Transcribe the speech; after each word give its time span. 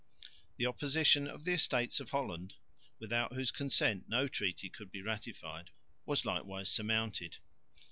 The 0.57 0.65
opposition 0.65 1.27
of 1.27 1.43
the 1.43 1.51
Estates 1.51 1.99
of 1.99 2.09
Holland, 2.09 2.55
without 2.97 3.33
whose 3.33 3.51
consent 3.51 4.05
no 4.09 4.27
treaty 4.27 4.67
could 4.67 4.89
be 4.89 5.03
ratified, 5.03 5.69
was 6.07 6.25
likewise 6.25 6.69
surmounted. 6.71 7.37